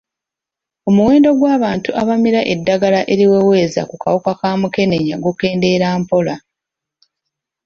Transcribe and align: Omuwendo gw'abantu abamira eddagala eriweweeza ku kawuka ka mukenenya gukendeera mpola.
Omuwendo 0.87 1.29
gw'abantu 1.39 1.89
abamira 2.01 2.41
eddagala 2.53 2.99
eriweweeza 3.13 3.81
ku 3.89 3.95
kawuka 4.03 4.31
ka 4.39 4.49
mukenenya 4.61 5.15
gukendeera 5.25 5.87
mpola. 6.01 6.35